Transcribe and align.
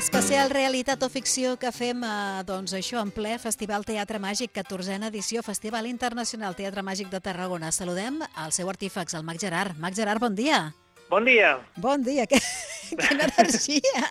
Especial 0.00 0.48
realitat 0.48 1.02
o 1.04 1.10
ficció 1.12 1.58
que 1.60 1.68
fem, 1.76 2.00
eh, 2.00 2.42
doncs 2.48 2.72
això, 2.72 3.02
en 3.04 3.10
ple 3.12 3.34
Festival 3.38 3.84
Teatre 3.84 4.16
Màgic, 4.18 4.48
14a 4.56 4.96
edició, 5.10 5.42
Festival 5.44 5.84
Internacional 5.90 6.56
Teatre 6.56 6.80
Màgic 6.80 7.10
de 7.12 7.20
Tarragona. 7.20 7.68
Saludem 7.70 8.16
al 8.34 8.54
seu 8.56 8.70
artífex, 8.72 9.12
el 9.12 9.26
Mac 9.28 9.36
Gerard. 9.42 9.76
Mac 9.76 9.92
Gerard, 9.92 10.18
bon 10.24 10.34
dia. 10.34 10.72
Bon 11.10 11.22
dia. 11.28 11.58
Bon 11.76 12.02
dia, 12.02 12.24
que... 12.26 12.40
quina 12.88 13.28
energia. 13.28 14.08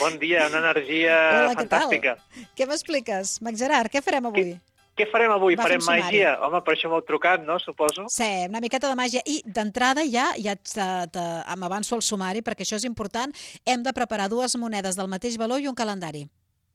Bon 0.00 0.16
dia, 0.18 0.46
una 0.48 0.64
energia 0.64 1.14
Hola, 1.42 1.54
què 1.60 1.68
tal? 1.68 1.90
fantàstica. 1.92 2.16
Què 2.56 2.70
m'expliques? 2.72 3.36
Mac 3.44 3.60
Gerard, 3.60 3.92
què 3.92 4.00
farem 4.00 4.32
avui? 4.32 4.54
Què 4.98 5.06
farem 5.08 5.32
avui? 5.32 5.56
Va, 5.56 5.64
farem 5.64 5.80
màgia? 5.86 6.34
Home, 6.44 6.60
per 6.66 6.74
això 6.74 6.90
m'heu 6.92 7.00
trucat, 7.08 7.44
no? 7.46 7.56
Suposo. 7.62 8.04
Sí, 8.12 8.28
una 8.50 8.60
miqueta 8.60 8.90
de 8.90 8.96
màgia. 8.98 9.22
I 9.24 9.38
d'entrada 9.46 10.04
ja, 10.04 10.26
ja 10.36 10.54
te, 10.56 11.24
m'avanço 11.56 11.96
al 11.96 12.04
sumari, 12.04 12.44
perquè 12.44 12.66
això 12.66 12.76
és 12.76 12.84
important, 12.88 13.32
hem 13.64 13.84
de 13.84 13.94
preparar 13.96 14.28
dues 14.32 14.56
monedes 14.60 14.98
del 15.00 15.08
mateix 15.08 15.38
valor 15.40 15.64
i 15.64 15.70
un 15.70 15.78
calendari. 15.78 16.26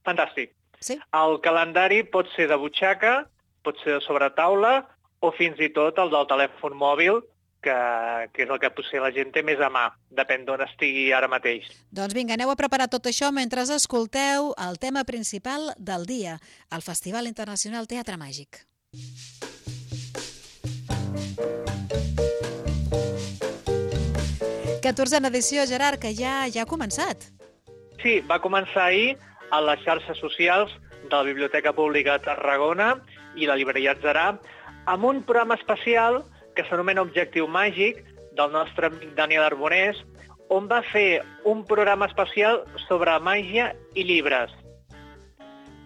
Fantàstic. 0.08 0.56
Sí? 0.82 0.98
El 1.14 1.38
calendari 1.46 2.02
pot 2.10 2.30
ser 2.34 2.50
de 2.50 2.58
butxaca, 2.58 3.20
pot 3.66 3.78
ser 3.84 3.98
de 3.98 4.02
sobretaula 4.06 4.80
o 5.22 5.32
fins 5.38 5.62
i 5.62 5.70
tot 5.74 5.98
el 6.02 6.10
del 6.14 6.30
telèfon 6.30 6.78
mòbil, 6.78 7.22
que, 7.62 7.76
que 8.34 8.46
és 8.46 8.52
el 8.52 8.60
que 8.62 8.72
potser 8.76 9.02
la 9.04 9.12
gent 9.16 9.32
té 9.36 9.44
més 9.46 9.62
a 9.64 9.70
mà, 9.74 9.88
depèn 10.14 10.46
d'on 10.48 10.64
estigui 10.66 11.10
ara 11.14 11.30
mateix. 11.32 11.68
Doncs 11.92 12.16
vinga, 12.18 12.38
aneu 12.38 12.52
a 12.54 12.58
preparar 12.60 12.90
tot 12.92 13.10
això 13.10 13.32
mentre 13.36 13.66
escolteu 13.68 14.54
el 14.68 14.80
tema 14.80 15.04
principal 15.04 15.74
del 15.78 16.06
dia, 16.06 16.38
el 16.72 16.82
Festival 16.86 17.28
Internacional 17.28 17.88
Teatre 17.88 18.18
Màgic. 18.18 18.64
Catorzena 24.84 25.28
edició, 25.28 25.66
Gerard, 25.68 26.00
que 26.00 26.14
ja 26.16 26.46
ja 26.54 26.64
ha 26.64 26.70
començat. 26.70 27.28
Sí, 28.02 28.22
va 28.30 28.40
començar 28.40 28.88
ahir 28.88 29.18
a 29.52 29.60
les 29.62 29.82
xarxes 29.84 30.20
socials 30.22 30.72
de 31.10 31.16
la 31.16 31.24
Biblioteca 31.24 31.74
Pública 31.74 32.18
de 32.18 32.26
Tarragona 32.30 32.94
i 33.36 33.48
la 33.50 33.58
Llibreria 33.58 33.96
Atzarà 33.98 34.30
amb 34.88 35.04
un 35.04 35.24
programa 35.28 35.58
especial 35.60 36.22
que 36.22 36.37
s'anomena 36.66 37.06
Objectiu 37.06 37.48
Màgic 37.48 38.02
del 38.38 38.52
nostre 38.52 38.90
amic 38.90 39.14
Daniel 39.18 39.46
Arbonés, 39.46 40.00
on 40.50 40.68
va 40.72 40.82
fer 40.92 41.22
un 41.46 41.66
programa 41.68 42.08
especial 42.08 42.64
sobre 42.88 43.18
màgia 43.20 43.74
i 43.96 44.06
llibres. 44.08 44.54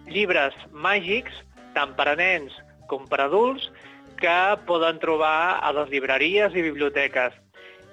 Llibres 0.06 0.54
màgics, 0.72 1.34
tant 1.74 1.96
per 1.98 2.08
a 2.12 2.16
nens 2.18 2.54
com 2.90 3.08
per 3.08 3.22
a 3.22 3.26
adults, 3.30 3.70
que 4.20 4.38
poden 4.68 5.00
trobar 5.02 5.58
a 5.64 5.72
les 5.74 5.90
llibreries 5.90 6.54
i 6.54 6.62
biblioteques. 6.62 7.34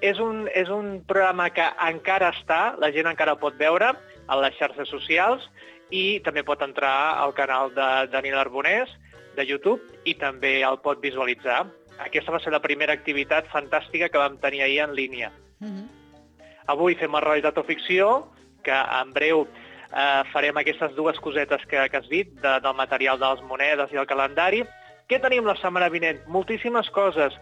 És 0.05 0.19
un, 0.23 0.45
és 0.55 0.69
un 0.71 0.99
programa 1.08 1.49
que 1.52 1.66
encara 1.88 2.31
està, 2.36 2.75
la 2.80 2.91
gent 2.95 3.09
encara 3.09 3.36
pot 3.39 3.58
veure 3.59 3.93
a 4.30 4.39
les 4.39 4.55
xarxes 4.59 4.91
socials 4.91 5.47
i 5.89 6.19
també 6.23 6.43
pot 6.45 6.61
entrar 6.61 7.17
al 7.19 7.33
canal 7.36 7.73
de 7.75 7.89
Daniel 8.14 8.39
Arbonés 8.43 8.91
de 9.36 9.47
YouTube 9.47 9.81
i 10.05 10.14
també 10.19 10.59
el 10.67 10.80
pot 10.86 11.02
visualitzar. 11.03 11.66
Aquesta 12.05 12.31
va 12.31 12.39
ser 12.39 12.52
la 12.53 12.61
primera 12.64 12.94
activitat 12.95 13.50
fantàstica 13.52 14.09
que 14.09 14.22
vam 14.22 14.38
tenir 14.39 14.64
ahir 14.64 14.80
en 14.86 14.95
línia. 14.95 15.31
Uh 15.59 15.67
-huh. 15.67 15.88
Avui 16.67 16.95
fem 16.95 17.11
la 17.11 17.19
realitat 17.19 17.58
o 17.58 17.64
ficció, 17.64 18.31
que 18.64 18.71
en 18.71 19.14
breu 19.14 19.48
eh, 19.95 20.23
farem 20.32 20.58
aquestes 20.58 20.95
dues 20.95 21.20
cosetes 21.20 21.65
que, 21.65 21.89
que 21.89 21.98
has 21.98 22.09
dit, 22.09 22.30
de, 22.42 22.59
del 22.59 22.76
material 22.76 23.20
de 23.20 23.26
les 23.26 23.42
monedes 23.42 23.92
i 23.92 23.98
el 23.98 24.08
calendari. 24.08 24.64
Què 25.09 25.20
tenim 25.21 25.45
la 25.45 25.55
setmana 25.55 25.89
vinent? 25.89 26.21
Moltíssimes 26.27 26.89
coses. 26.89 27.33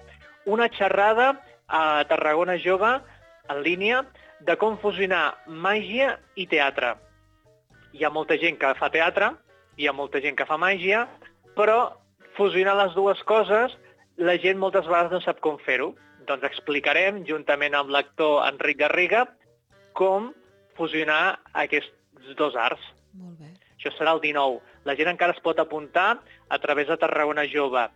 Una 0.46 0.69
xerrada 0.69 1.41
a 1.67 2.06
Tarragona 2.07 2.57
Jove, 2.63 3.01
en 3.50 3.62
línia, 3.63 4.06
de 4.40 4.56
com 4.56 4.78
fusionar 4.78 5.35
màgia 5.47 6.17
i 6.35 6.47
teatre. 6.47 6.96
Hi 7.94 8.06
ha 8.06 8.13
molta 8.13 8.38
gent 8.38 8.57
que 8.62 8.73
fa 8.79 8.90
teatre, 8.94 9.31
hi 9.78 9.88
ha 9.88 9.94
molta 9.94 10.22
gent 10.22 10.38
que 10.38 10.46
fa 10.46 10.57
màgia, 10.62 11.07
però 11.57 11.97
fusionar 12.38 12.78
les 12.78 12.94
dues 12.96 13.22
coses, 13.28 13.75
la 14.17 14.38
gent 14.41 14.59
moltes 14.61 14.88
vegades 14.89 15.13
no 15.13 15.22
sap 15.23 15.41
com 15.45 15.59
fer-ho. 15.66 15.94
Doncs 16.28 16.44
explicarem, 16.44 17.22
juntament 17.28 17.75
amb 17.78 17.91
l'actor 17.94 18.41
Enric 18.47 18.81
Garriga, 18.81 19.23
com 19.95 20.31
fusionar 20.78 21.38
aquests 21.53 22.33
dos 22.38 22.57
arts. 22.59 22.83
Molt 23.17 23.39
bé. 23.39 23.53
Això 23.78 23.94
serà 23.95 24.16
el 24.17 24.22
19. 24.25 24.59
La 24.89 24.95
gent 24.97 25.11
encara 25.13 25.35
es 25.35 25.44
pot 25.45 25.59
apuntar 25.61 26.17
a 26.50 26.59
través 26.59 26.89
de 26.89 26.97
Tarragona 26.97 27.45
Jove. 27.47 27.88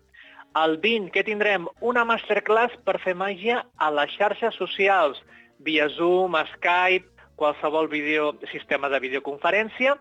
El 0.61 0.77
20, 0.83 1.11
què 1.15 1.23
tindrem? 1.25 1.67
Una 1.79 2.03
masterclass 2.07 2.75
per 2.85 2.99
fer 3.03 3.15
màgia 3.15 3.61
a 3.77 3.91
les 3.95 4.11
xarxes 4.17 4.57
socials, 4.59 5.21
via 5.59 5.87
Zoom, 5.95 6.35
Skype, 6.55 7.07
qualsevol 7.39 7.87
video, 7.89 8.33
sistema 8.51 8.89
de 8.91 8.99
videoconferència, 9.01 9.95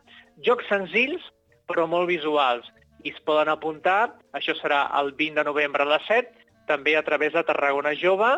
jocs 0.44 0.66
senzills 0.68 1.24
però 1.70 1.86
molt 1.86 2.10
visuals. 2.10 2.66
I 3.04 3.10
es 3.14 3.20
poden 3.24 3.48
apuntar, 3.48 4.16
això 4.36 4.54
serà 4.58 4.82
el 5.00 5.12
20 5.12 5.40
de 5.40 5.44
novembre 5.44 5.82
a 5.82 5.86
les 5.86 6.02
7, 6.06 6.32
també 6.66 6.96
a 6.96 7.02
través 7.02 7.32
de 7.32 7.42
Tarragona 7.44 7.94
Jove, 7.96 8.30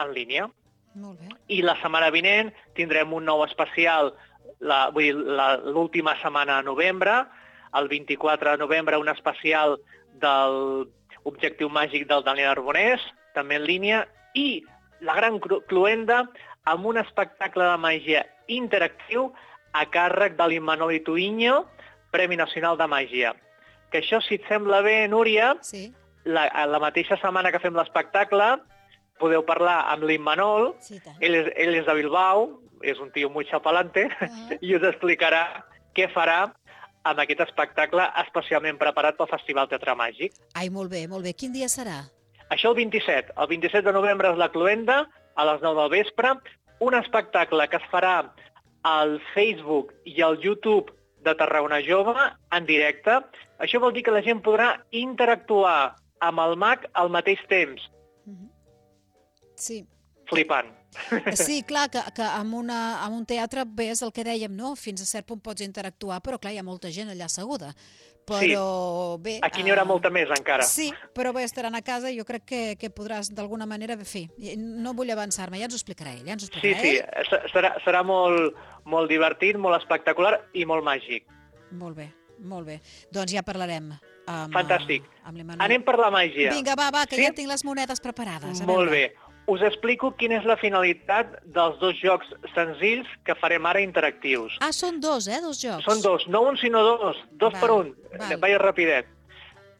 en 0.00 0.12
línia. 0.14 0.48
Molt 0.94 1.20
bé. 1.20 1.28
I 1.48 1.62
la 1.62 1.74
setmana 1.80 2.10
vinent 2.10 2.52
tindrem 2.74 3.12
un 3.12 3.24
nou 3.24 3.44
especial, 3.44 4.14
la- 4.60 4.90
vull 4.90 5.02
dir, 5.04 5.14
l'última 5.14 6.16
setmana 6.22 6.58
de 6.58 6.64
novembre, 6.64 7.24
el 7.74 7.88
24 7.88 8.50
de 8.52 8.58
novembre 8.58 8.98
un 8.98 9.08
especial 9.08 9.78
del 10.14 10.88
Objectiu 11.24 11.68
Màgic 11.70 12.06
del 12.08 12.24
Daniel 12.24 12.50
Arbonés, 12.50 13.00
també 13.34 13.56
en 13.56 13.64
línia, 13.64 14.06
i 14.34 14.62
la 15.00 15.14
gran 15.14 15.38
cluenda 15.40 16.28
amb 16.64 16.86
un 16.86 16.96
espectacle 16.98 17.64
de 17.64 17.78
màgia 17.78 18.26
interactiu 18.48 19.32
a 19.72 19.86
càrrec 19.86 20.36
de 20.36 20.46
l'Immanol 20.48 20.92
Ituinho, 20.92 21.66
Premi 22.10 22.36
Nacional 22.36 22.76
de 22.76 22.86
Màgia. 22.86 23.32
Que 23.92 24.00
això, 24.00 24.22
si 24.24 24.38
et 24.40 24.46
sembla 24.48 24.80
bé, 24.82 25.06
Núria, 25.12 25.52
Sí, 25.62 25.90
la, 26.24 26.46
la 26.66 26.78
mateixa 26.80 27.18
setmana 27.20 27.50
que 27.52 27.60
fem 27.60 27.74
l'espectacle, 27.76 28.56
podeu 29.20 29.44
parlar 29.46 29.82
amb 29.92 30.06
l'Immanol, 30.08 30.72
sí, 30.80 30.98
tant. 31.04 31.18
ell 31.20 31.34
és, 31.42 31.50
ell 31.60 31.74
és 31.76 31.84
de 31.86 31.94
Bilbao, 31.98 32.46
és 32.82 32.98
un 32.98 33.10
tio 33.14 33.28
muy 33.30 33.44
chapalante, 33.44 34.08
Ah. 34.20 34.48
i 34.64 34.74
us 34.74 34.82
explicarà 34.88 35.44
què 35.94 36.08
farà 36.14 36.46
amb 37.04 37.18
aquest 37.20 37.40
espectacle 37.44 38.04
especialment 38.24 38.78
preparat 38.80 39.16
pel 39.18 39.28
Festival 39.30 39.68
Teatre 39.68 39.94
Màgic. 39.98 40.32
Ai, 40.54 40.70
molt 40.70 40.90
bé, 40.90 41.04
molt 41.10 41.24
bé. 41.26 41.34
Quin 41.34 41.52
dia 41.52 41.68
serà? 41.68 42.00
Això 42.48 42.70
el 42.70 42.76
27. 42.78 43.34
El 43.36 43.48
27 43.50 43.82
de 43.88 43.92
novembre 43.92 44.30
és 44.32 44.38
la 44.38 44.48
Cluenda, 44.54 45.02
a 45.34 45.44
les 45.48 45.60
9 45.64 45.80
del 45.82 45.90
vespre, 45.98 46.32
un 46.80 46.94
espectacle 46.94 47.66
que 47.68 47.76
es 47.80 47.86
farà 47.90 48.16
al 48.84 49.20
Facebook 49.34 49.92
i 50.04 50.22
al 50.22 50.38
YouTube 50.42 50.92
de 51.22 51.34
Tarragona 51.38 51.80
Jove 51.86 52.14
en 52.52 52.66
directe. 52.66 53.18
Això 53.62 53.80
vol 53.80 53.92
dir 53.94 54.02
que 54.02 54.14
la 54.14 54.22
gent 54.26 54.42
podrà 54.42 54.72
interactuar 54.90 55.94
amb 56.22 56.40
el 56.44 56.56
mag 56.58 56.86
al 56.94 57.10
mateix 57.10 57.40
temps. 57.50 57.82
Mhm. 58.26 58.48
Sí, 59.56 59.84
Flipant. 60.28 60.70
Sí, 61.34 61.62
clar, 61.64 61.88
que, 61.90 62.00
que 62.14 62.22
amb, 62.22 62.54
una, 62.54 63.02
amb 63.04 63.16
un 63.16 63.24
teatre 63.26 63.64
bé 63.64 63.90
és 63.94 64.02
el 64.04 64.12
que 64.12 64.24
dèiem, 64.24 64.52
no? 64.52 64.74
Fins 64.76 65.00
a 65.02 65.06
cert 65.08 65.26
punt 65.28 65.40
pots 65.44 65.64
interactuar, 65.64 66.20
però 66.24 66.38
clar, 66.40 66.52
hi 66.52 66.58
ha 66.60 66.64
molta 66.66 66.90
gent 66.92 67.08
allà 67.12 67.26
asseguda. 67.30 67.72
Però 68.28 69.16
bé... 69.18 69.38
Aquí 69.42 69.64
n'hi 69.64 69.72
haurà 69.72 69.82
eh, 69.82 69.88
molta 69.88 70.10
més 70.14 70.30
encara. 70.30 70.62
Sí, 70.68 70.90
però 71.16 71.32
bé, 71.34 71.42
estaran 71.48 71.74
a 71.74 71.80
casa 71.82 72.10
i 72.12 72.18
jo 72.20 72.24
crec 72.28 72.44
que, 72.46 72.60
que 72.78 72.90
podràs 72.94 73.32
d'alguna 73.34 73.66
manera... 73.66 73.96
Fi, 74.04 74.26
no 74.60 74.92
vull 74.94 75.10
avançar-me, 75.10 75.58
ja 75.58 75.66
ens 75.66 75.74
ho 75.74 75.80
explicarà 75.80 76.12
ell, 76.14 76.26
ja 76.28 76.36
ens 76.36 76.44
ho 76.44 76.52
Sí, 76.52 76.54
explicarà 76.60 76.84
sí, 76.84 76.92
ell. 77.00 77.26
se- 77.32 77.42
serà, 77.54 77.72
serà 77.86 78.04
molt, 78.06 78.54
molt 78.84 79.08
divertit, 79.10 79.56
molt 79.56 79.76
espectacular 79.80 80.40
i 80.54 80.64
molt 80.64 80.84
màgic. 80.84 81.24
Molt 81.72 81.96
bé, 81.96 82.10
molt 82.38 82.66
bé. 82.66 82.80
Doncs 83.12 83.32
ja 83.32 83.42
parlarem 83.42 83.92
amb, 84.26 84.52
Fantàstic. 84.54 85.02
eh, 85.04 85.20
amb. 85.24 85.60
Anem 85.60 85.82
per 85.82 85.98
la 85.98 86.10
màgia. 86.10 86.52
Vinga, 86.52 86.74
va, 86.78 86.90
va, 86.90 87.06
que 87.06 87.16
Sí? 87.16 87.24
ja 87.24 87.32
tinc 87.32 87.48
les 87.48 87.64
monedes 87.64 88.00
preparades. 88.00 88.60
A 88.60 88.64
Molt 88.66 88.90
veure. 88.90 88.90
bé. 88.90 89.14
Us 89.46 89.60
explico 89.62 90.12
quina 90.16 90.36
és 90.38 90.44
la 90.44 90.56
finalitat 90.56 91.42
dels 91.44 91.78
dos 91.80 91.96
jocs 92.00 92.26
senzills 92.54 93.08
que 93.24 93.34
farem 93.34 93.66
ara 93.66 93.80
interactius. 93.80 94.56
Ah, 94.60 94.70
són 94.72 95.00
dos, 95.00 95.26
eh, 95.26 95.40
dos 95.42 95.60
jocs. 95.60 95.82
Són 95.84 96.00
dos, 96.00 96.28
no 96.28 96.42
un 96.42 96.56
sinó 96.56 96.82
dos, 96.82 97.16
dos 97.32 97.52
Val, 97.54 97.60
per 97.60 97.70
un. 97.72 97.96
val. 98.18 98.38
Vaig 98.38 98.56
rapidet. 98.58 99.06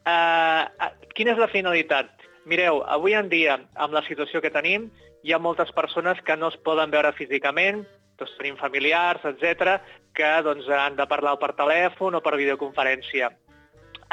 Uh, 0.05 0.67
quina 1.15 1.31
és 1.31 1.37
la 1.39 1.47
finalitat? 1.47 2.09
Mireu, 2.45 2.81
avui 2.91 3.13
en 3.15 3.29
dia, 3.29 3.55
amb 3.79 3.93
la 3.93 4.01
situació 4.03 4.41
que 4.41 4.51
tenim, 4.51 4.89
hi 5.23 5.31
ha 5.31 5.39
moltes 5.39 5.71
persones 5.71 6.19
que 6.27 6.35
no 6.35 6.49
es 6.49 6.57
poden 6.57 6.91
veure 6.91 7.13
físicament, 7.13 7.85
doncs 8.19 8.33
tenim 8.37 8.57
familiars, 8.59 9.23
etc, 9.25 9.77
que 10.15 10.31
doncs, 10.45 10.69
han 10.69 10.97
de 10.99 11.07
parlar 11.09 11.37
per 11.41 11.53
telèfon 11.57 12.17
o 12.17 12.21
per 12.23 12.37
videoconferència. 12.39 13.31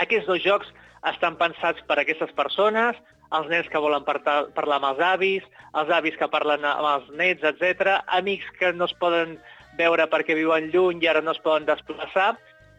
Aquests 0.01 0.29
dos 0.29 0.43
jocs 0.45 0.71
estan 1.11 1.37
pensats 1.41 1.83
per 1.89 1.99
a 1.99 2.05
aquestes 2.05 2.33
persones, 2.37 2.99
els 3.37 3.49
nens 3.51 3.69
que 3.71 3.81
volen 3.83 4.05
parlar 4.05 4.79
amb 4.81 4.89
els 4.91 5.03
avis, 5.07 5.45
els 5.79 5.93
avis 5.95 6.17
que 6.19 6.29
parlen 6.33 6.65
amb 6.67 6.89
els 6.95 7.11
nets, 7.19 7.45
etc, 7.47 8.01
amics 8.19 8.49
que 8.59 8.73
no 8.75 8.89
es 8.91 8.97
poden 9.03 9.37
veure 9.79 10.09
perquè 10.11 10.35
viuen 10.35 10.71
lluny 10.73 11.05
i 11.05 11.09
ara 11.09 11.23
no 11.23 11.35
es 11.37 11.43
poden 11.45 11.69
desplaçar, 11.69 12.35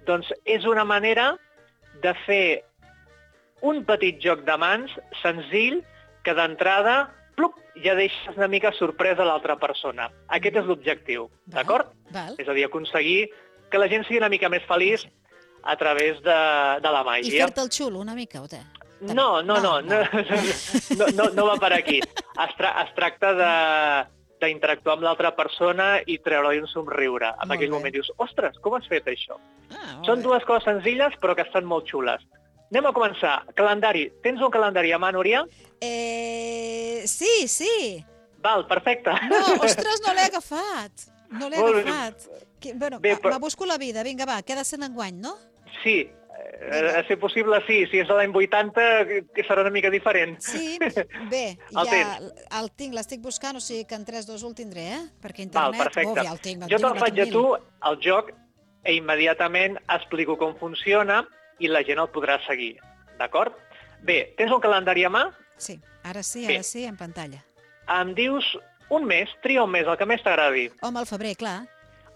doncs 0.06 0.32
és 0.50 0.68
una 0.68 0.84
manera 0.86 1.36
de 2.04 2.14
fer 2.26 2.46
un 3.62 3.84
petit 3.86 4.20
joc 4.22 4.44
de 4.48 4.58
mans 4.58 4.94
senzill 5.22 5.82
que 6.26 6.34
d'entrada 6.38 7.08
plup, 7.42 7.58
ja 7.84 7.96
deixes 7.98 8.38
una 8.38 8.48
mica 8.52 8.72
sorpresa 8.78 9.26
a 9.26 9.30
l'altra 9.30 9.58
persona. 9.60 10.10
Aquest 10.38 10.62
és 10.62 10.70
l'objectiu, 10.70 11.28
d'acord? 11.50 11.92
És 12.38 12.48
a 12.48 12.54
dir, 12.58 12.66
aconseguir 12.70 13.26
que 13.72 13.80
la 13.82 13.90
gent 13.92 14.06
sigui 14.08 14.22
una 14.22 14.30
mica 14.32 14.50
més 14.52 14.64
feliç 14.70 15.08
a 15.64 15.76
través 15.78 16.22
de, 16.26 16.38
de 16.82 16.92
la 16.94 17.02
I 17.02 17.08
màgia. 17.10 17.46
fer-te 17.48 17.62
el 17.66 17.70
xulo 17.74 18.00
una 18.02 18.16
mica, 18.18 18.42
o 18.42 18.48
què? 18.50 18.62
No, 19.02 19.42
no, 19.42 19.58
no, 19.62 19.80
no, 19.82 20.00
no, 21.00 21.06
no, 21.18 21.30
no 21.34 21.46
va 21.48 21.56
per 21.62 21.74
aquí. 21.74 22.00
Es, 22.02 22.52
tra 22.58 22.76
es 22.86 22.92
tracta 22.98 23.34
de 23.34 23.52
d'interactuar 24.42 24.96
amb 24.98 25.04
l'altra 25.06 25.30
persona 25.38 26.00
i 26.10 26.16
treure-li 26.18 26.64
un 26.64 26.66
somriure. 26.70 27.28
En 27.30 27.46
Molt 27.46 27.54
aquell 27.60 27.70
bé. 27.70 27.76
moment 27.76 27.94
dius, 27.94 28.08
ostres, 28.18 28.56
com 28.64 28.74
has 28.74 28.88
fet 28.90 29.06
això? 29.12 29.36
Ah, 29.70 30.00
Són 30.08 30.24
dues 30.26 30.42
coses 30.50 30.66
senzilles, 30.66 31.14
però 31.22 31.36
que 31.38 31.46
estan 31.46 31.68
molt 31.70 31.86
xules. 31.92 32.24
Anem 32.72 32.86
a 32.88 32.94
començar. 32.96 33.34
Calendari. 33.58 34.06
Tens 34.24 34.40
un 34.42 34.52
calendari 34.54 34.94
a 34.96 35.00
mà, 35.02 35.10
Núria? 35.12 35.44
Eh, 35.82 37.04
sí, 37.06 37.48
sí. 37.52 38.04
Val, 38.42 38.66
perfecte. 38.68 39.12
No, 39.30 39.42
ostres, 39.66 40.00
no 40.06 40.14
l'he 40.16 40.24
agafat. 40.30 41.10
No 41.36 41.50
l'he 41.52 41.60
agafat. 41.60 42.26
Que, 42.62 42.74
bueno, 42.74 43.00
Bé, 43.04 43.18
però- 43.20 43.34
me 43.36 43.40
busco 43.44 43.66
la 43.66 43.78
vida. 43.78 44.04
Vinga, 44.04 44.26
va, 44.26 44.42
queda 44.42 44.64
sent 44.64 44.84
enguany, 44.88 45.18
no? 45.20 45.36
Sí, 45.84 45.98
eh, 46.08 46.94
a 46.96 47.04
ser 47.08 47.20
possible 47.20 47.60
sí. 47.68 47.82
Si 47.92 48.00
és 48.00 48.08
de 48.08 48.16
l'any 48.16 48.32
80, 48.36 48.86
que 49.36 49.44
serà 49.48 49.66
una 49.66 49.74
mica 49.74 49.90
diferent. 49.92 50.40
Sí, 50.40 50.78
bé, 51.34 51.58
El 51.76 51.84
ja 51.84 51.90
tens. 51.92 52.32
el 52.62 52.72
tinc, 52.80 52.96
l'estic 52.96 53.20
buscant, 53.22 53.60
o 53.60 53.64
sigui 53.64 53.84
que 53.90 53.96
en 54.00 54.06
3-2 54.08 54.48
el 54.48 54.56
tindré, 54.56 54.88
eh? 54.96 55.02
Perquè 55.22 55.44
Val, 55.52 55.74
internet, 55.76 55.84
perfecte. 55.90 56.16
oh, 56.16 56.24
ja 56.24 56.32
el 56.32 56.40
tinc. 56.40 56.64
el 56.64 56.72
jo 56.72 56.80
te'l 56.86 57.00
faig 57.04 57.20
a 57.20 57.28
tu, 57.36 57.44
el 57.92 58.00
joc, 58.08 58.32
i 58.88 58.96
immediatament 58.98 59.76
explico 59.94 60.38
com 60.40 60.56
funciona 60.58 61.20
i 61.62 61.70
la 61.70 61.84
gent 61.88 62.02
el 62.02 62.10
podrà 62.14 62.40
seguir. 62.48 62.74
D'acord? 63.20 63.54
Bé, 64.02 64.34
tens 64.38 64.52
un 64.52 64.62
calendari 64.64 65.04
a 65.06 65.12
mà? 65.14 65.28
Sí, 65.62 65.78
ara 66.04 66.24
sí, 66.26 66.46
Bé. 66.48 66.56
ara 66.60 66.64
sí, 66.66 66.86
en 66.90 66.98
pantalla. 66.98 67.44
Em 68.02 68.16
dius 68.18 68.46
un 68.90 69.06
mes, 69.06 69.30
tria 69.44 69.64
un 69.64 69.72
mes, 69.72 69.86
el 69.88 69.98
que 70.00 70.08
més 70.10 70.24
t'agradi. 70.26 70.70
Home, 70.82 71.00
el 71.04 71.06
febrer, 71.10 71.36
clar. 71.38 71.60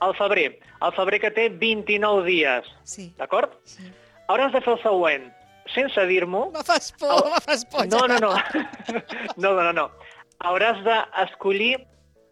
El 0.01 0.15
febrer. 0.17 0.59
El 0.81 0.91
febrer 0.97 1.19
que 1.21 1.31
té 1.31 1.47
29 1.49 2.25
dies. 2.25 2.65
Sí, 2.83 3.11
D'acord? 3.19 3.53
sí. 3.63 3.85
Hauràs 4.27 4.51
de 4.55 4.61
fer 4.65 4.73
el 4.73 4.81
següent. 4.81 5.29
Sense 5.73 6.01
dir-m'ho... 6.09 6.47
Me 6.53 6.61
fas 6.65 6.91
por, 6.99 7.13
El- 7.13 7.31
me 7.31 7.39
fas 7.45 7.63
por. 7.65 7.85
No, 7.87 8.07
no, 8.09 8.17
no. 8.19 8.33
No, 9.37 9.53
no, 9.53 9.61
no, 9.63 9.71
no. 9.73 9.85
Hauràs 10.45 10.81
d'escollir 10.85 11.77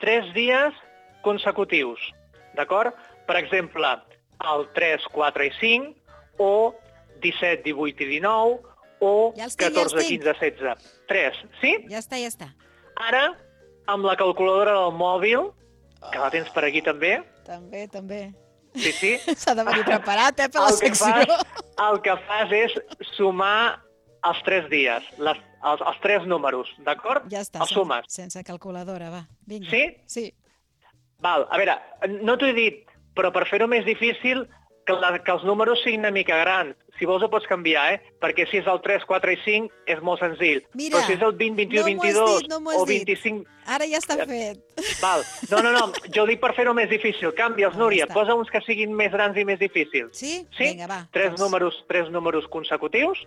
tres 0.02 0.28
dies 0.36 0.74
consecutius, 1.24 2.00
d'acord? 2.58 2.94
Per 3.28 3.38
exemple, 3.40 3.88
el 4.54 4.66
3, 4.76 5.06
4 5.14 5.46
i 5.48 5.52
5, 5.60 5.94
o 6.44 6.74
17, 7.24 7.64
18 7.66 8.04
i 8.06 8.10
19, 8.20 8.60
o 9.04 9.34
Ja 9.36 9.44
ja 9.44 9.50
els 9.50 9.56
14, 9.60 9.98
tinc. 9.98 10.24
15, 10.24 10.36
16. 10.40 10.92
3, 11.10 11.42
sí? 11.62 11.74
Ja 11.92 12.00
està, 12.04 12.20
ja 12.22 12.30
està. 12.32 12.52
Ara, 13.10 13.24
amb 13.92 14.06
la 14.08 14.16
calculadora 14.20 14.76
del 14.78 14.94
mòbil, 15.00 15.50
que 16.12 16.20
la 16.22 16.30
tens 16.32 16.50
per 16.56 16.66
aquí 16.70 16.82
també, 16.86 17.18
També, 17.48 17.88
també. 17.92 18.22
sí, 18.76 18.92
sí, 18.92 19.18
S'ha 19.42 19.56
de 19.56 19.64
venir 19.68 19.84
preparat, 19.88 20.40
eh, 20.40 20.50
per 20.50 20.62
la 20.62 20.70
secció. 20.72 21.08
fas, 21.08 21.48
el 21.90 22.00
que 22.06 22.16
fas 22.28 22.52
és 22.56 22.78
sumar 23.18 23.82
els 24.24 24.40
tres 24.46 24.70
dies, 24.72 25.04
les, 25.20 25.38
els, 25.68 25.82
els 25.84 26.00
tres 26.02 26.24
números, 26.26 26.70
d'acord? 26.86 27.28
Ja 27.32 27.42
està, 27.44 27.60
Els 27.60 27.74
sense, 27.74 27.82
sumes. 27.82 28.06
sense 28.08 28.44
calculadora, 28.48 29.10
va. 29.12 29.26
Vinga. 29.46 29.68
Sí? 29.70 29.84
Sí. 30.08 30.26
Val, 31.20 31.46
a 31.52 31.58
veure, 31.60 31.76
no 32.24 32.38
t'ho 32.40 32.48
he 32.48 32.54
dit, 32.56 32.86
però 33.16 33.32
per 33.36 33.46
fer-ho 33.52 33.68
més 33.68 33.84
difícil, 33.86 34.46
que, 34.86 34.94
la, 35.00 35.18
que 35.24 35.32
els 35.32 35.44
números 35.48 35.82
siguin 35.84 36.02
una 36.04 36.12
mica 36.12 36.38
grans. 36.42 36.76
Si 37.00 37.08
vols 37.10 37.24
ho 37.26 37.30
pots 37.32 37.48
canviar, 37.50 37.88
eh? 37.96 38.02
Perquè 38.22 38.46
si 38.52 38.60
és 38.62 38.68
el 38.70 38.78
3, 38.84 39.04
4 39.10 39.32
i 39.34 39.38
5 39.44 39.72
és 39.90 40.02
molt 40.06 40.22
senzill. 40.22 40.60
Mira, 40.78 41.00
però 41.00 41.08
si 41.08 41.16
és 41.16 41.24
el 41.26 41.34
20, 41.40 41.56
21, 41.58 41.82
no 41.82 41.96
m'ho 41.98 42.04
has 42.04 42.14
22 42.14 42.42
dit, 42.44 42.50
no 42.52 42.60
o 42.82 42.86
dit. 42.86 43.08
25... 43.08 43.48
Ara 43.74 43.88
ja 43.90 43.98
està 43.98 44.18
fet. 44.30 44.60
Val. 45.02 45.24
No, 45.50 45.62
no, 45.66 45.72
no, 45.74 45.88
jo 46.14 46.26
dic 46.30 46.40
per 46.44 46.52
fer-ho 46.54 46.74
més 46.78 46.90
difícil. 46.92 47.32
Canvia'ls, 47.34 47.74
Ah, 47.76 47.80
Núria, 47.82 48.04
ja 48.04 48.10
està. 48.12 48.14
posa 48.20 48.36
uns 48.38 48.52
que 48.54 48.62
siguin 48.68 48.94
més 48.94 49.12
grans 49.12 49.36
i 49.40 49.46
més 49.48 49.58
difícils. 49.60 50.14
Sí? 50.20 50.46
Sí? 50.56 50.64
Vinga, 50.76 50.88
va. 50.92 51.00
Tres, 51.16 51.32
doncs. 51.34 51.42
números, 51.42 51.84
tres 51.90 52.12
números 52.14 52.48
consecutius. 52.54 53.24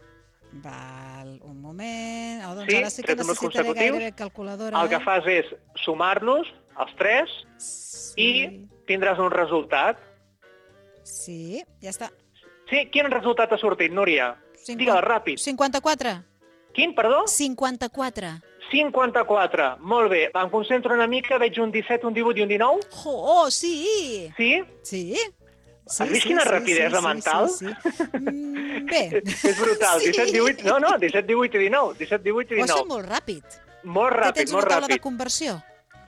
Val, 0.62 1.40
un 1.42 1.60
moment. 1.60 2.44
Oh, 2.46 2.54
doncs 2.54 2.70
Sí, 2.70 2.76
ara 2.78 2.90
sí 2.90 3.02
que 3.02 3.16
necessitaré 3.16 3.72
gairebé 3.74 4.12
calculadora. 4.14 4.80
El 4.80 4.88
que 4.88 5.00
eh? 5.00 5.04
fas 5.04 5.26
és 5.26 5.50
sumar-los, 5.84 6.48
els 6.78 6.94
tres, 6.96 7.34
Sí. 7.58 8.22
i 8.22 8.66
tindràs 8.88 9.18
un 9.18 9.30
resultat. 9.34 9.98
Sí, 11.06 11.62
ja 11.80 11.92
està. 11.92 12.10
Sí, 12.66 12.88
quin 12.90 13.06
resultat 13.12 13.52
ha 13.54 13.58
sortit, 13.62 13.92
Núria? 13.94 14.32
Cinquan- 14.58 14.78
Digue'l 14.82 15.02
ràpid. 15.04 15.38
54. 15.38 16.16
Quin, 16.74 16.94
perdó? 16.96 17.22
54. 17.30 18.32
54. 18.70 19.76
Molt 19.80 20.10
bé. 20.10 20.24
Em 20.34 20.50
concentro 20.50 20.92
una 20.94 21.06
mica, 21.06 21.38
veig 21.38 21.58
un 21.62 21.70
17, 21.70 22.06
un 22.08 22.14
18 22.14 22.40
i 22.40 22.42
un 22.42 22.48
19. 22.48 22.80
Jo, 22.90 23.12
oh, 23.14 23.50
sí! 23.50 24.28
Sí? 24.36 24.62
Sí? 24.82 25.14
Sí, 25.86 26.02
Has 26.02 26.10
vist 26.10 26.26
quina 26.26 26.42
rapidesa 26.42 27.00
mental? 27.00 27.48
Sí, 27.48 27.66
sí. 27.68 28.02
Mm, 28.18 28.86
bé. 28.90 29.22
És 29.52 29.60
brutal. 29.60 30.00
Sí. 30.00 30.10
17, 30.10 30.32
18... 30.32 30.64
No, 30.66 30.80
no, 30.82 30.98
17, 30.98 31.22
18 31.28 31.56
i 31.60 31.68
19. 31.68 31.94
17, 32.00 32.24
18 32.24 32.54
i 32.56 32.58
Ho 32.58 32.64
has 32.64 32.72
fet 32.72 32.82
19. 32.82 32.88
molt 32.90 33.06
ràpid. 33.06 33.44
Molt 33.84 34.12
Que 34.16 34.20
ràpid, 34.24 34.34
tens 34.40 34.50
una 34.50 34.58
molt 34.58 34.68
taula 34.74 34.88
de 34.88 34.94
ràpid. 34.96 35.02
conversió. 35.06 35.54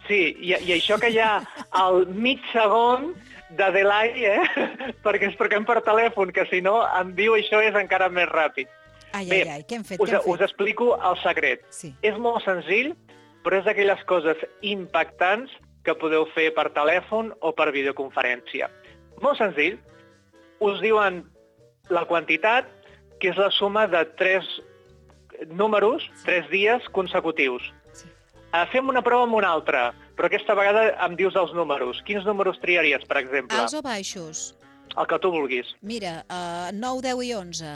Sí, 0.08 0.18
i, 0.40 0.50
i 0.66 0.72
això 0.74 0.98
que 0.98 1.12
hi 1.14 1.18
ha 1.22 1.36
al 1.78 2.06
mig 2.08 2.42
segon 2.52 3.12
de 3.56 3.70
delay, 3.72 4.24
eh? 4.24 4.64
perquè 5.04 5.30
ens 5.30 5.38
truquem 5.40 5.64
per 5.68 5.80
telèfon, 5.86 6.32
que 6.34 6.44
si 6.50 6.60
no, 6.64 6.80
em 7.00 7.14
diu 7.16 7.36
això 7.36 7.62
és 7.64 7.76
encara 7.78 8.10
més 8.12 8.28
ràpid. 8.32 8.68
Ai, 9.16 9.24
Bé, 9.24 9.42
ai, 9.42 9.58
ai, 9.58 9.64
què 9.64 9.78
hem 9.78 9.86
fet? 9.88 10.00
Us, 10.00 10.10
què 10.10 10.18
hem 10.18 10.28
us 10.28 10.40
fet? 10.40 10.48
explico 10.50 10.90
el 10.96 11.16
secret. 11.22 11.64
Sí. 11.72 11.94
És 12.04 12.18
molt 12.20 12.44
senzill, 12.44 12.92
però 13.44 13.60
és 13.60 13.68
d'aquelles 13.68 14.02
coses 14.10 14.42
impactants 14.66 15.52
que 15.86 15.96
podeu 15.96 16.26
fer 16.34 16.50
per 16.56 16.68
telèfon 16.76 17.32
o 17.40 17.54
per 17.56 17.70
videoconferència. 17.72 18.68
Molt 19.24 19.40
senzill. 19.40 19.78
Us 20.60 20.82
diuen 20.84 21.22
la 21.94 22.04
quantitat, 22.10 22.68
que 23.18 23.30
és 23.32 23.38
la 23.40 23.48
suma 23.54 23.86
de 23.88 24.02
tres 24.18 24.46
números, 25.48 26.04
tres 26.26 26.48
dies 26.50 26.84
consecutius. 26.92 27.64
Sí. 27.96 28.10
Uh, 28.52 28.66
fem 28.72 28.90
una 28.90 29.02
prova 29.06 29.24
amb 29.28 29.38
una 29.38 29.50
altra, 29.54 29.92
però 30.18 30.26
aquesta 30.26 30.56
vegada 30.58 30.88
em 31.06 31.14
dius 31.18 31.36
els 31.38 31.52
números. 31.54 32.02
Quins 32.06 32.26
números 32.26 32.58
triaries, 32.58 33.04
per 33.06 33.20
exemple? 33.22 33.54
Alts 33.54 33.76
o 33.78 33.82
baixos? 33.86 34.40
El 34.98 35.06
que 35.06 35.18
tu 35.22 35.30
vulguis. 35.30 35.68
Mira, 35.86 36.24
uh, 36.26 36.72
9, 36.74 37.04
10 37.06 37.22
i 37.28 37.32
11. 37.38 37.70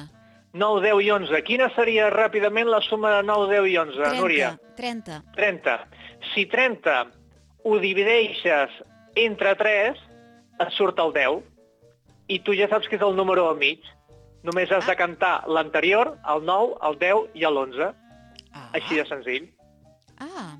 9, 0.58 0.80
10 0.82 1.02
i 1.06 1.10
11. 1.14 1.42
Quina 1.46 1.68
seria 1.76 2.08
ràpidament 2.10 2.66
la 2.68 2.80
suma 2.82 3.12
de 3.14 3.22
9, 3.28 3.46
10 3.54 3.68
i 3.70 3.76
11, 3.78 4.00
30, 4.02 4.18
Núria? 4.18 4.50
30. 4.80 5.20
30. 5.36 5.76
Si 6.32 6.44
30 6.50 6.96
ho 7.62 7.78
divideixes 7.78 8.74
entre 9.22 9.54
3, 9.62 10.02
et 10.66 10.74
surt 10.76 10.98
el 10.98 11.14
10. 11.14 11.40
I 12.32 12.40
tu 12.42 12.56
ja 12.58 12.66
saps 12.72 12.90
que 12.90 12.98
és 12.98 13.06
el 13.06 13.14
número 13.16 13.46
al 13.48 13.60
mig. 13.60 13.86
Només 14.42 14.72
has 14.74 14.88
de 14.90 14.98
cantar 14.98 15.44
l'anterior, 15.46 16.16
el 16.26 16.42
9, 16.48 16.74
el 16.90 16.98
10 16.98 17.38
i 17.38 17.46
l'11. 17.46 17.92
Ah, 18.52 18.68
Així 18.74 18.98
de 18.98 19.06
senzill. 19.06 19.48
ah, 20.18 20.58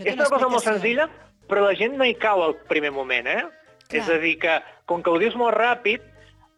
això 0.00 0.10
És 0.10 0.18
una 0.18 0.30
cosa 0.32 0.48
molt 0.50 0.64
senzilla, 0.66 1.08
però 1.48 1.64
la 1.64 1.74
gent 1.78 1.96
no 1.98 2.04
hi 2.04 2.16
cau 2.18 2.42
al 2.42 2.56
primer 2.68 2.90
moment, 2.92 3.26
eh? 3.30 3.44
Clar. 3.88 4.00
És 4.00 4.10
a 4.10 4.18
dir, 4.18 4.38
que 4.42 4.58
com 4.88 5.02
que 5.04 5.10
ho 5.12 5.18
dius 5.20 5.36
molt 5.36 5.56
ràpid, 5.56 6.02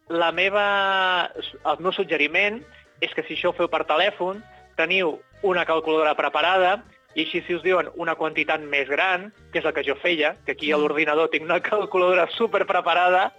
la 0.09 0.31
meva, 0.31 1.29
el 1.37 1.81
meu 1.83 1.91
suggeriment 1.91 2.61
és 3.03 3.13
que 3.13 3.23
si 3.27 3.35
això 3.35 3.51
ho 3.51 3.57
feu 3.57 3.67
per 3.69 3.83
telèfon, 3.85 4.39
teniu 4.77 5.17
una 5.43 5.65
calculadora 5.67 6.15
preparada 6.15 6.77
i 7.17 7.25
així 7.25 7.41
si 7.45 7.55
us 7.57 7.63
diuen 7.65 7.89
una 7.95 8.15
quantitat 8.15 8.61
més 8.61 8.87
gran, 8.89 9.31
que 9.51 9.59
és 9.59 9.65
el 9.65 9.73
que 9.73 9.83
jo 9.85 9.95
feia, 10.01 10.35
que 10.45 10.53
aquí 10.53 10.71
a 10.71 10.77
Mm. 10.77 10.81
l'ordinador 10.81 11.29
tinc 11.29 11.43
una 11.43 11.59
calculadora 11.71 12.27
super 12.29 12.65
preparada, 12.65 13.33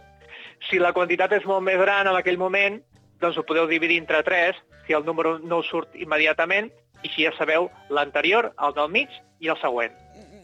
si 0.68 0.78
la 0.78 0.92
quantitat 0.92 1.32
és 1.32 1.46
molt 1.46 1.62
més 1.62 1.78
gran 1.78 2.06
en 2.06 2.16
aquell 2.16 2.38
moment, 2.38 2.82
doncs 3.20 3.38
ho 3.38 3.44
podeu 3.46 3.66
dividir 3.66 3.98
entre 3.98 4.22
3, 4.22 4.56
si 4.86 4.92
el 4.92 5.04
número 5.04 5.38
no 5.38 5.58
us 5.58 5.68
surt 5.70 5.94
immediatament, 5.94 6.72
i 7.02 7.08
així 7.08 7.26
ja 7.26 7.32
sabeu 7.38 7.68
l'anterior, 7.94 8.52
el 8.58 8.74
del 8.76 8.88
mig 8.94 9.12
i 9.40 9.50
el 9.52 9.58
següent. 9.62 9.94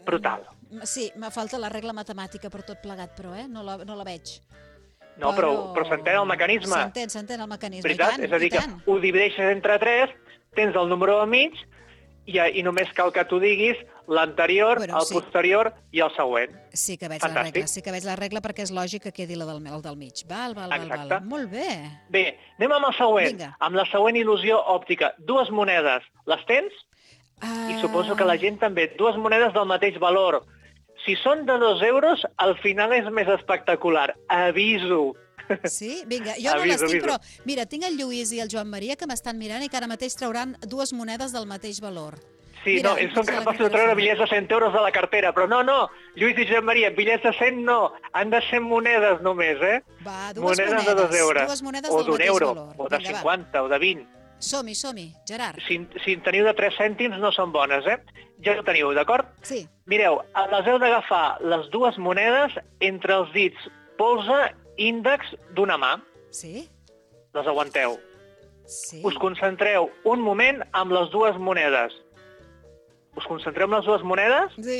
Brutal. 0.05 0.45
Sí, 0.83 1.09
me 1.21 1.31
falta 1.31 1.59
la 1.61 1.69
regla 1.69 1.93
matemàtica 1.95 2.51
per 2.51 2.63
tot 2.67 2.81
plegat, 2.83 3.15
però, 3.17 3.33
eh? 3.37 3.47
No 3.49 3.63
la, 3.63 3.77
no 3.85 3.95
la 3.97 4.05
veig. 4.07 4.37
No, 5.21 5.31
però, 5.31 5.51
però 5.75 5.85
s'entén 5.87 6.19
el 6.19 6.27
mecanisme. 6.27 6.75
S'entén, 6.75 7.11
s'entén 7.13 7.41
el 7.41 7.47
mecanisme. 7.47 7.87
Veritat? 7.87 8.17
I 8.17 8.17
tant, 8.17 8.25
és 8.27 8.35
a 8.35 8.39
dir, 8.41 8.51
que 8.51 8.63
tant. 8.63 8.75
ho 8.85 8.97
divideixes 8.99 9.53
entre 9.53 9.77
3, 9.79 10.15
tens 10.59 10.75
el 10.75 10.91
número 10.91 11.19
al 11.21 11.29
mig, 11.31 11.55
i, 12.25 12.39
i 12.39 12.63
només 12.65 12.91
cal 12.97 13.13
que 13.15 13.23
tu 13.29 13.39
diguis 13.39 13.79
l'anterior, 14.07 14.77
Bueno, 14.77 14.99
el 14.99 15.05
sí. 15.05 15.13
posterior 15.13 15.73
i 15.91 15.99
el 16.01 16.11
següent. 16.15 16.51
Sí 16.73 16.97
que 16.97 17.07
veig 17.07 17.21
la 17.23 17.29
Fantàstic. 17.29 17.53
regla, 17.53 17.67
sí 17.67 17.81
que 17.81 17.91
veig 17.91 18.03
la 18.05 18.15
regla 18.15 18.41
perquè 18.41 18.63
és 18.63 18.71
lògic 18.71 19.03
que 19.03 19.11
quedi 19.11 19.35
la 19.35 19.45
del, 19.45 19.65
el 19.67 19.81
del 19.81 19.97
mig. 19.97 20.25
Val, 20.27 20.53
val, 20.55 20.69
val, 20.69 21.07
val. 21.09 21.21
Molt 21.23 21.49
bé. 21.51 21.69
Bé, 22.09 22.25
anem 22.59 22.71
amb 22.71 22.89
el 22.91 22.97
següent. 22.97 23.31
Vinga. 23.37 23.55
Amb 23.59 23.75
la 23.75 23.85
següent 23.91 24.15
il·lusió 24.15 24.57
òptica. 24.75 25.13
Dues 25.17 25.49
monedes. 25.51 26.03
Les 26.25 26.45
tens? 26.45 26.73
Uh... 27.43 27.71
I 27.71 27.81
suposo 27.81 28.15
que 28.15 28.25
la 28.25 28.37
gent 28.37 28.59
també. 28.59 28.89
Dues 28.97 29.17
monedes 29.17 29.53
del 29.53 29.65
mateix 29.65 29.97
valor. 29.99 30.43
Si 31.05 31.15
són 31.21 31.45
de 31.45 31.57
dos 31.59 31.81
euros, 31.83 32.23
al 32.37 32.55
final 32.63 32.93
és 32.93 33.05
més 33.11 33.27
espectacular. 33.27 34.15
Aviso. 34.27 35.13
Sí? 35.69 36.01
Vinga, 36.07 36.33
jo 36.41 36.55
no 36.55 36.65
les 36.65 36.79
tinc, 36.81 36.89
aviso. 36.89 37.05
però 37.05 37.45
mira, 37.45 37.67
tinc 37.69 37.83
el 37.85 37.97
Lluís 37.99 38.31
i 38.33 38.39
el 38.41 38.49
Joan 38.49 38.67
Maria 38.71 38.95
que 38.97 39.05
m'estan 39.05 39.37
mirant 39.37 39.61
i 39.61 39.69
que 39.69 39.77
ara 39.77 39.85
mateix 39.85 40.15
trauran 40.17 40.55
dues 40.65 40.91
monedes 40.93 41.35
del 41.35 41.45
mateix 41.45 41.77
valor. 41.83 42.15
Sí, 42.65 42.73
Mira, 42.79 42.89
no, 42.89 42.97
ells 42.97 43.13
són 43.13 43.27
capaços 43.29 43.61
de 43.61 43.69
treure 43.69 43.93
bitllets 43.95 44.19
de 44.23 44.25
100 44.31 44.47
euros 44.55 44.73
de 44.73 44.81
la 44.81 44.91
cartera, 44.91 45.31
però 45.37 45.45
no, 45.47 45.59
no, 45.63 45.75
Lluís 46.17 46.39
i 46.41 46.47
Josep 46.49 46.63
Maria, 46.65 46.89
bitllets 46.95 47.21
de 47.23 47.31
100 47.37 47.59
no, 47.63 47.91
han 48.17 48.31
de 48.33 48.39
ser 48.49 48.59
monedes 48.65 49.21
només, 49.21 49.61
eh? 49.61 49.83
Va, 50.01 50.33
dues 50.33 50.41
monedes, 50.57 50.73
monedes, 50.73 50.87
de 50.89 50.95
2 51.03 51.19
euros, 51.19 51.45
dues 51.51 51.61
monedes 51.61 51.91
o 51.93 52.03
d'un 52.03 52.21
euro, 52.25 52.47
valor. 52.55 52.73
o 52.77 52.89
de 52.89 52.97
Vinga, 52.97 53.11
va. 53.11 53.17
50, 53.21 53.61
o 53.63 53.69
de 53.69 53.79
20. 53.85 54.07
Som-hi, 54.45 54.75
som-hi, 54.75 55.05
Gerard. 55.29 55.61
Si, 55.67 55.77
si 56.03 56.13
en 56.17 56.23
teniu 56.25 56.43
de 56.49 56.53
3 56.57 56.73
cèntims 56.81 57.21
no 57.21 57.31
són 57.31 57.53
bones, 57.53 57.85
eh? 57.85 57.99
Ja 58.43 58.57
ho 58.57 58.63
teniu, 58.67 58.89
d'acord? 58.97 59.29
Sí, 59.45 59.61
Mireu, 59.85 60.17
les 60.51 60.67
heu 60.67 60.79
d'agafar 60.81 61.37
les 61.45 61.69
dues 61.69 61.99
monedes 62.01 62.57
entre 62.81 63.13
els 63.21 63.29
dits 63.37 63.69
polze 64.01 64.41
índex 64.81 65.35
d'una 65.53 65.77
mà. 65.77 65.93
sí, 66.31 66.67
Les 67.35 67.47
aguanteu. 67.47 67.99
sí. 68.65 69.01
Us 69.05 69.13
concentreu 69.21 69.91
un 70.03 70.21
moment 70.25 70.63
amb 70.73 70.91
les 70.91 71.09
dues 71.11 71.37
monedes. 71.37 71.93
Us 73.15 73.27
concentreu 73.29 73.69
amb 73.69 73.77
les 73.79 73.87
dues 73.87 74.03
monedes? 74.03 74.55
Sí. 74.61 74.79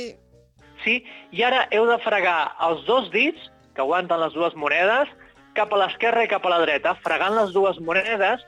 Sí? 0.84 0.96
I 1.32 1.44
ara 1.46 1.66
heu 1.74 1.86
de 1.88 1.98
fregar 2.04 2.52
els 2.68 2.84
dos 2.88 3.10
dits, 3.14 3.50
que 3.74 3.84
aguanten 3.84 4.20
les 4.20 4.34
dues 4.36 4.56
monedes, 4.56 5.10
cap 5.56 5.72
a 5.72 5.80
l'esquerra 5.80 6.24
i 6.24 6.30
cap 6.30 6.44
a 6.44 6.52
la 6.52 6.60
dreta, 6.64 6.94
fregant 7.04 7.36
les 7.36 7.52
dues 7.56 7.78
monedes, 7.80 8.44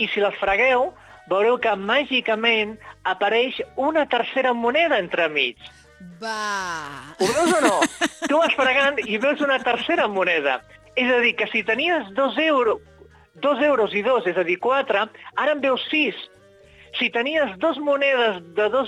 i 0.00 0.08
si 0.12 0.22
les 0.24 0.36
fregueu, 0.40 0.90
veureu 1.30 1.58
que 1.60 1.72
màgicament 1.76 2.76
apareix 3.04 3.60
una 3.76 4.06
tercera 4.08 4.52
moneda 4.54 5.00
entremig. 5.02 5.60
Va. 6.20 7.14
Ho 7.18 7.28
veus 7.28 7.54
o 7.56 7.60
no? 7.64 7.76
Tu 8.28 8.36
vas 8.36 8.54
fregant 8.58 9.00
i 9.04 9.18
veus 9.22 9.40
una 9.44 9.58
tercera 9.62 10.08
moneda. 10.08 10.60
És 10.96 11.10
a 11.12 11.20
dir, 11.22 11.34
que 11.36 11.48
si 11.52 11.62
tenies 11.64 12.08
dos 12.16 12.38
euros, 12.40 12.80
dos 13.42 13.60
euros 13.62 13.92
i 13.94 14.02
dos, 14.02 14.26
és 14.26 14.36
a 14.36 14.44
dir, 14.46 14.58
quatre, 14.60 15.06
ara 15.36 15.52
en 15.52 15.60
veus 15.64 15.84
sis. 15.90 16.16
Si 16.98 17.10
tenies 17.10 17.58
dos 17.58 17.78
monedes 17.78 18.42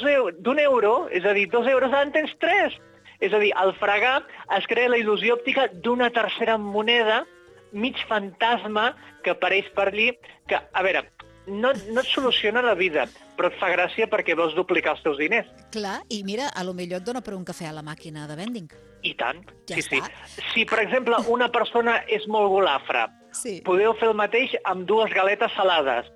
eu 0.08 0.30
d'un 0.38 0.58
euro, 0.58 1.08
és 1.10 1.24
a 1.24 1.32
dir, 1.36 1.48
dos 1.50 1.66
euros, 1.66 1.92
ara 1.92 2.06
en 2.06 2.12
tens 2.12 2.32
tres. 2.40 2.72
És 3.20 3.32
a 3.34 3.38
dir, 3.42 3.52
al 3.56 3.74
fregar 3.76 4.22
es 4.56 4.66
crea 4.70 4.88
la 4.88 4.96
il·lusió 4.96 5.34
òptica 5.34 5.66
d'una 5.72 6.08
tercera 6.14 6.56
moneda 6.58 7.24
mig 7.72 7.96
fantasma 8.08 8.94
que 9.24 9.30
apareix 9.34 9.66
per 9.74 9.88
allí, 9.90 10.12
que, 10.48 10.56
a 10.56 10.82
veure, 10.86 11.02
no, 11.48 11.72
no 11.92 12.00
et 12.00 12.06
soluciona 12.08 12.62
la 12.62 12.74
vida, 12.78 13.04
però 13.36 13.50
et 13.50 13.58
fa 13.60 13.68
gràcia 13.72 14.06
perquè 14.08 14.36
vols 14.38 14.54
duplicar 14.56 14.94
els 14.96 15.02
teus 15.04 15.18
diners. 15.20 15.48
Clar, 15.74 15.98
i 16.08 16.22
mira, 16.24 16.48
a 16.54 16.64
lo 16.64 16.72
millor 16.76 17.02
et 17.02 17.06
dona 17.08 17.20
per 17.24 17.34
un 17.36 17.44
cafè 17.44 17.68
a 17.68 17.74
la 17.76 17.82
màquina 17.84 18.26
de 18.30 18.36
vending. 18.38 18.70
I 19.02 19.12
tant, 19.18 19.42
Ja 19.68 19.76
sí, 19.76 19.82
sí. 19.82 19.98
està. 20.00 20.42
Si, 20.54 20.64
per 20.64 20.80
exemple, 20.82 21.18
una 21.28 21.50
persona 21.52 22.00
és 22.08 22.26
molt 22.28 22.48
golafra, 22.50 23.08
Sí. 23.32 23.60
podeu 23.64 23.92
fer 24.00 24.08
el 24.08 24.14
mateix 24.16 24.54
amb 24.64 24.86
dues 24.86 25.12
galetes 25.12 25.52
salades. 25.54 26.06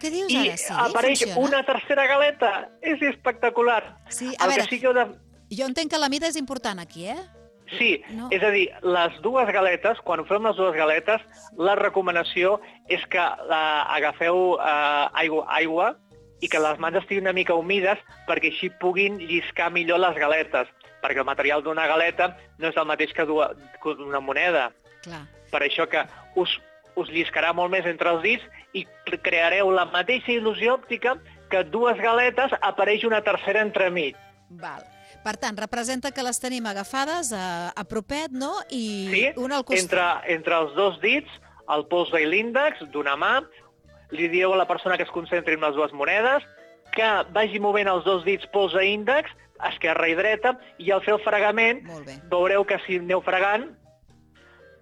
Què 0.00 0.10
dius 0.12 0.30
I 0.32 0.36
ara? 0.42 0.56
Sí, 0.60 0.72
apareix 0.76 1.22
funciona? 1.24 1.46
una 1.48 1.62
tercera 1.64 2.06
galeta. 2.06 2.68
És 2.82 3.00
espectacular. 3.02 3.82
Sí, 4.08 4.28
a 4.38 4.44
el 4.44 4.50
veure, 4.50 4.64
que 4.68 4.76
sí 4.76 4.80
que 4.80 4.92
de... 4.92 5.06
jo 5.56 5.66
entenc 5.66 5.90
que 5.90 5.98
la 5.98 6.08
mida 6.12 6.26
és 6.28 6.36
important 6.36 6.78
aquí, 6.80 7.06
eh? 7.08 7.16
Sí, 7.78 8.00
No. 8.14 8.28
és 8.30 8.42
a 8.46 8.50
dir, 8.54 8.68
les 8.82 9.16
dues 9.22 9.48
galetes, 9.52 9.98
quan 10.06 10.22
fem 10.28 10.44
les 10.46 10.54
dues 10.56 10.76
galetes, 10.76 11.20
la 11.58 11.74
recomanació 11.74 12.60
és 12.88 13.02
que 13.10 13.18
la, 13.18 13.82
agafeu 13.96 14.54
eh, 14.60 15.08
aigua, 15.18 15.44
aigua 15.56 15.88
i 16.40 16.48
que 16.48 16.60
les 16.62 16.78
mans 16.78 16.94
estiguin 17.00 17.24
una 17.24 17.32
mica 17.32 17.54
humides 17.58 17.98
perquè 18.28 18.52
així 18.52 18.70
puguin 18.78 19.16
lliscar 19.18 19.72
millor 19.72 19.98
les 19.98 20.14
galetes, 20.14 20.68
perquè 21.02 21.18
el 21.18 21.26
material 21.26 21.64
d'una 21.64 21.88
galeta 21.90 22.36
no 22.58 22.68
és 22.68 22.76
el 22.76 22.86
mateix 22.86 23.12
que 23.16 23.24
du- 23.26 23.42
que 23.82 23.96
una 24.04 24.20
moneda. 24.20 24.68
Clar. 25.02 25.24
Per 25.50 25.62
això 25.66 25.88
que 25.88 26.04
us, 26.36 26.60
us 26.94 27.08
lliscarà 27.10 27.52
molt 27.52 27.70
més 27.72 27.86
entre 27.86 28.10
els 28.14 28.22
dits 28.22 28.44
i 28.72 28.84
cre- 29.06 29.20
creareu 29.22 29.70
la 29.70 29.84
mateixa 29.86 30.32
il·lusió 30.32 30.74
òptica 30.78 31.16
que 31.50 31.62
dues 31.64 31.96
galetes 32.02 32.52
apareix 32.60 33.04
una 33.04 33.22
tercera 33.22 33.62
entremig. 33.62 34.16
Val. 34.50 34.82
Per 35.24 35.36
tant, 35.42 35.56
representa 35.58 36.12
que 36.14 36.22
les 36.22 36.38
tenim 36.38 36.66
agafades 36.66 37.32
a, 37.32 37.72
a 37.74 37.84
propet, 37.84 38.30
no? 38.30 38.52
I 38.70 38.82
Sí? 39.10 39.22
una 39.36 39.56
al 39.56 39.64
costat. 39.64 39.82
Entre, 39.84 40.34
entre 40.36 40.58
els 40.60 40.74
dos 40.74 41.00
dits, 41.02 41.30
el 41.74 41.86
polze 41.90 42.20
i 42.22 42.26
l'índex 42.26 42.84
d'una 42.92 43.16
mà, 43.18 43.40
li 44.14 44.28
dieu 44.30 44.52
a 44.54 44.56
la 44.60 44.66
persona 44.68 44.96
que 44.96 45.02
es 45.02 45.10
concentri 45.10 45.54
en 45.54 45.60
les 45.66 45.74
dues 45.74 45.92
monedes, 45.92 46.44
que 46.94 47.08
vagi 47.34 47.58
movent 47.58 47.88
els 47.90 48.04
dos 48.06 48.22
dits 48.24 48.46
polze 48.54 48.84
i 48.86 48.92
índex, 48.94 49.30
esquerra 49.70 50.06
i 50.08 50.14
dreta, 50.14 50.52
i 50.78 50.92
al 50.92 51.02
fer 51.02 51.14
el 51.16 51.22
fregament 51.24 51.82
veureu 52.30 52.62
que 52.68 52.78
si 52.86 52.98
aneu 53.00 53.22
fregant 53.24 53.66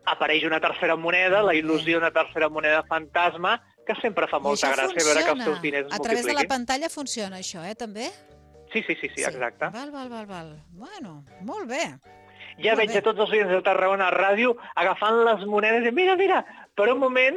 apareix 0.04 0.44
una 0.44 0.60
tercera 0.60 0.96
moneda, 1.00 1.40
la 1.42 1.54
il·lusió 1.56 1.96
d'una 1.98 2.10
tercera 2.12 2.50
moneda 2.52 2.82
fantasma, 2.88 3.54
que 3.86 3.94
sempre 4.00 4.26
fa 4.30 4.38
molta 4.40 4.70
gràcia 4.72 5.04
veure 5.04 5.24
que 5.24 5.34
els 5.36 5.44
teus 5.44 5.60
diners 5.62 5.86
es 5.88 5.92
A 5.92 5.98
través 5.98 6.22
de 6.24 6.32
la 6.32 6.40
multipliquin. 6.40 6.48
pantalla 6.48 6.88
funciona 6.88 7.36
això, 7.38 7.64
eh, 7.68 7.74
també? 7.74 8.10
Sí, 8.72 8.82
sí, 8.86 8.96
sí, 9.00 9.08
sí, 9.14 9.22
exacte. 9.22 9.68
Val, 9.70 9.90
val, 9.92 10.08
val, 10.08 10.26
val. 10.26 10.48
Bueno, 10.72 11.24
molt 11.42 11.68
bé. 11.68 11.82
Ja 12.62 12.74
veig 12.78 12.92
a 12.96 13.02
tots 13.02 13.18
els 13.24 13.32
oients 13.34 13.50
de 13.50 13.62
Tarragona 13.66 14.10
Ràdio 14.14 14.54
agafant 14.78 15.24
les 15.26 15.44
monedes 15.50 15.86
i 15.88 15.92
mira, 15.94 16.14
mira, 16.16 16.42
per 16.74 16.88
un 16.92 16.98
moment 16.98 17.36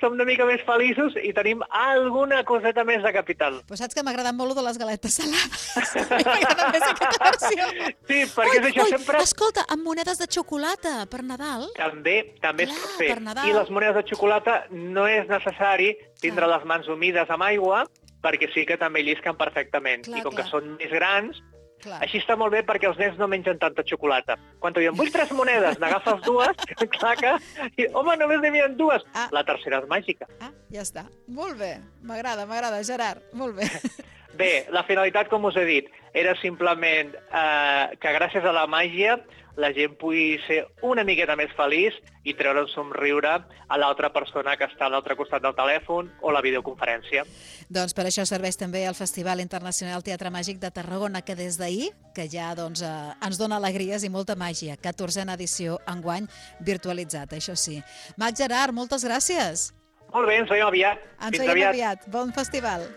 som 0.00 0.14
una 0.16 0.24
mica 0.28 0.46
més 0.48 0.62
feliços 0.66 1.16
i 1.22 1.32
tenim 1.36 1.62
alguna 1.68 2.42
coseta 2.48 2.84
més 2.88 3.02
de 3.04 3.12
capital. 3.12 3.60
Però 3.68 3.78
saps 3.80 3.96
que 3.96 4.04
m'ha 4.04 4.14
agradat 4.14 4.36
molt 4.36 4.56
de 4.56 4.64
les 4.64 4.80
galetes 4.80 5.18
salades. 5.20 5.66
M'agrada 6.12 6.70
més 6.72 6.86
aquesta 6.88 7.30
versió. 7.30 7.68
Sí, 8.08 8.20
perquè 8.34 8.56
és 8.60 8.68
això, 8.70 8.86
ui, 8.86 8.94
sempre... 8.96 9.22
Escolta, 9.24 9.64
amb 9.68 9.84
monedes 9.88 10.20
de 10.20 10.28
xocolata 10.32 10.94
per 11.12 11.22
Nadal. 11.24 11.68
També 11.76 12.18
també 12.42 12.68
es 12.68 12.72
Clar, 12.72 12.82
pot 12.84 12.98
fer. 13.00 13.12
per 13.12 13.20
Nadal. 13.28 13.48
I 13.48 13.56
les 13.56 13.72
monedes 13.74 14.00
de 14.00 14.06
xocolata 14.12 14.58
no 14.72 15.06
és 15.08 15.28
necessari 15.30 15.92
tindre 16.22 16.46
Clar. 16.46 16.56
les 16.56 16.68
mans 16.68 16.88
humides 16.88 17.30
amb 17.30 17.48
aigua 17.48 17.84
perquè 18.24 18.48
sí 18.54 18.64
que 18.66 18.78
també 18.80 19.04
llisquen 19.06 19.36
perfectament. 19.38 20.04
Clar, 20.08 20.20
I 20.20 20.26
com 20.26 20.34
clar. 20.34 20.44
que 20.44 20.50
són 20.50 20.74
més 20.80 20.90
grans, 20.90 21.38
Clar. 21.82 22.00
així 22.02 22.18
està 22.18 22.34
molt 22.38 22.52
bé 22.54 22.64
perquè 22.66 22.88
els 22.90 22.98
nens 22.98 23.18
no 23.20 23.28
mengen 23.30 23.58
tanta 23.62 23.84
xocolata. 23.86 24.38
Quan 24.58 24.74
te 24.74 24.82
diuen, 24.82 24.96
vull 24.98 25.12
tres 25.14 25.30
monedes, 25.36 25.78
n'agafes 25.78 26.22
dues, 26.26 26.66
que... 27.22 27.32
I, 27.76 27.88
home, 27.94 28.16
només 28.18 28.42
n'hi 28.42 28.52
havia 28.52 28.68
dues. 28.74 29.06
Ah. 29.14 29.28
La 29.34 29.44
tercera 29.46 29.82
és 29.82 29.88
màgica. 29.90 30.28
Ah, 30.42 30.50
ja 30.74 30.82
està. 30.84 31.06
Molt 31.28 31.58
bé. 31.60 31.76
M'agrada, 32.02 32.46
m'agrada, 32.50 32.82
Gerard. 32.86 33.22
Molt 33.32 33.60
bé. 33.60 33.70
Bé, 34.36 34.66
la 34.70 34.84
finalitat, 34.84 35.28
com 35.32 35.44
us 35.48 35.56
he 35.56 35.64
dit, 35.64 35.88
era 36.14 36.34
simplement 36.42 37.14
eh, 37.16 37.96
que 38.00 38.14
gràcies 38.14 38.44
a 38.44 38.52
la 38.52 38.66
màgia 38.68 39.18
la 39.58 39.72
gent 39.74 39.96
pugui 39.98 40.38
ser 40.46 40.60
una 40.86 41.02
miqueta 41.04 41.34
més 41.36 41.50
feliç 41.58 41.96
i 42.22 42.34
treure 42.38 42.62
un 42.62 42.70
somriure 42.70 43.32
a 43.42 43.78
l'altra 43.80 44.12
persona 44.14 44.54
que 44.56 44.68
està 44.70 44.86
a 44.86 44.92
l'altre 44.92 45.16
costat 45.18 45.42
del 45.42 45.56
telèfon 45.58 46.12
o 46.22 46.32
la 46.32 46.42
videoconferència. 46.44 47.24
Doncs 47.68 47.96
per 47.96 48.06
això 48.06 48.24
serveix 48.28 48.56
també 48.56 48.84
el 48.86 48.94
Festival 48.94 49.42
Internacional 49.42 50.04
Teatre 50.06 50.30
Màgic 50.30 50.62
de 50.62 50.70
Tarragona, 50.70 51.24
que 51.26 51.34
des 51.34 51.58
d'ahir, 51.58 51.90
que 52.14 52.28
ja 52.30 52.52
doncs, 52.54 52.84
eh, 52.86 52.92
ens 53.26 53.40
dona 53.42 53.58
alegries 53.58 54.06
i 54.06 54.12
molta 54.14 54.38
màgia. 54.38 54.78
14a 54.78 55.34
edició 55.34 55.80
enguany 55.90 56.30
virtualitzat, 56.60 57.34
això 57.34 57.58
sí. 57.58 57.82
Mac 58.16 58.38
Gerard, 58.38 58.72
moltes 58.72 59.04
gràcies. 59.04 59.72
Molt 60.14 60.30
bé, 60.30 60.38
ens 60.40 60.48
veiem 60.48 60.70
aviat. 60.70 61.02
Ens 61.18 61.34
Fins 61.34 61.42
veiem 61.42 61.50
aviat. 61.50 61.74
aviat. 61.74 62.08
Bon 62.14 62.32
festival. 62.32 62.86